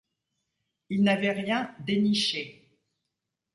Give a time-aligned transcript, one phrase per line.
[0.89, 2.67] Il n’avait rien «déniché».